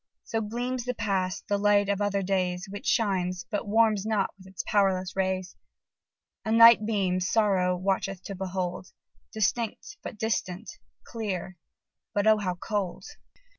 [0.23, 4.47] So gleams the past, the light of other days, Which shines, but warms not with
[4.47, 5.55] its powerless rays;
[6.43, 8.87] A night beam Sorrow watcheth to behold,
[9.31, 10.71] Distinct, but distant
[11.03, 11.57] clear
[12.15, 12.39] but oh!
[12.39, 13.05] how cold!